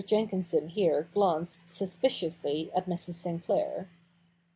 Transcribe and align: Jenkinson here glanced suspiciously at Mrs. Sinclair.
Jenkinson 0.03 0.69
here 0.69 1.09
glanced 1.13 1.69
suspiciously 1.69 2.71
at 2.73 2.87
Mrs. 2.87 3.13
Sinclair. 3.13 3.87